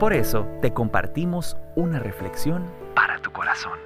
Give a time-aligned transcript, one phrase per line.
[0.00, 2.64] Por eso te compartimos una reflexión
[2.94, 3.78] para tu corazón.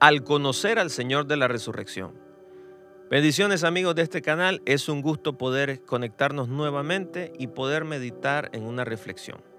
[0.00, 2.14] Al conocer al Señor de la Resurrección.
[3.10, 8.62] Bendiciones amigos de este canal, es un gusto poder conectarnos nuevamente y poder meditar en
[8.62, 9.49] una reflexión.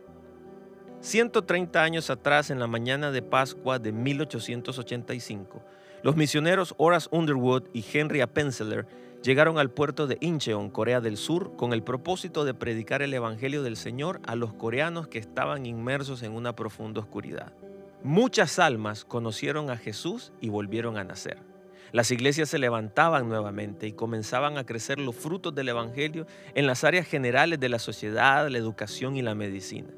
[1.02, 5.64] 130 años atrás, en la mañana de Pascua de 1885,
[6.04, 8.86] los misioneros Horace Underwood y Henry Appenzeller
[9.24, 13.64] llegaron al puerto de Incheon, Corea del Sur, con el propósito de predicar el Evangelio
[13.64, 17.52] del Señor a los coreanos que estaban inmersos en una profunda oscuridad.
[18.04, 21.40] Muchas almas conocieron a Jesús y volvieron a nacer.
[21.94, 26.84] Las iglesias se levantaban nuevamente y comenzaban a crecer los frutos del Evangelio en las
[26.84, 29.90] áreas generales de la sociedad, la educación y la medicina.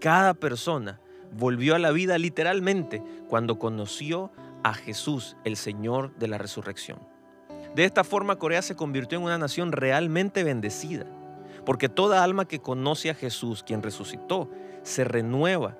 [0.00, 0.98] Cada persona
[1.30, 6.98] volvió a la vida literalmente cuando conoció a Jesús, el Señor de la resurrección.
[7.74, 11.04] De esta forma Corea se convirtió en una nación realmente bendecida,
[11.66, 14.50] porque toda alma que conoce a Jesús, quien resucitó,
[14.82, 15.76] se renueva.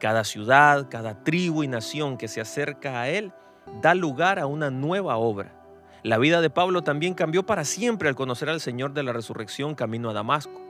[0.00, 3.32] Cada ciudad, cada tribu y nación que se acerca a Él
[3.80, 5.54] da lugar a una nueva obra.
[6.02, 9.76] La vida de Pablo también cambió para siempre al conocer al Señor de la resurrección
[9.76, 10.69] camino a Damasco.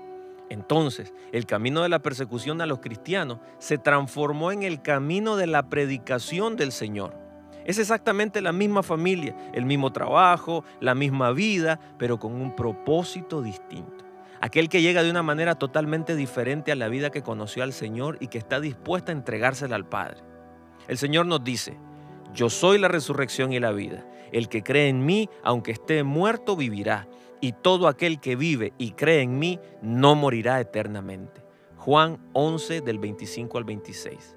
[0.51, 5.47] Entonces, el camino de la persecución a los cristianos se transformó en el camino de
[5.47, 7.17] la predicación del Señor.
[7.65, 13.43] Es exactamente la misma familia, el mismo trabajo, la misma vida, pero con un propósito
[13.43, 14.05] distinto.
[14.41, 18.17] Aquel que llega de una manera totalmente diferente a la vida que conoció al Señor
[18.21, 20.23] y que está dispuesta a entregársela al Padre.
[20.89, 21.79] El Señor nos dice,
[22.35, 24.07] yo soy la resurrección y la vida.
[24.33, 27.09] El que cree en mí, aunque esté muerto, vivirá.
[27.41, 31.43] Y todo aquel que vive y cree en mí, no morirá eternamente.
[31.77, 34.37] Juan 11 del 25 al 26.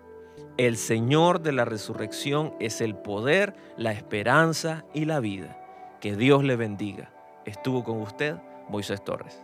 [0.57, 5.59] El Señor de la resurrección es el poder, la esperanza y la vida.
[5.99, 7.11] Que Dios le bendiga.
[7.45, 8.37] Estuvo con usted
[8.69, 9.43] Moisés Torres.